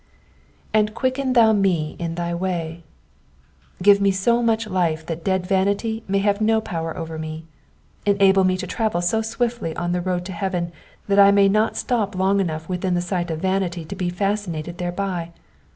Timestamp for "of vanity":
13.29-13.85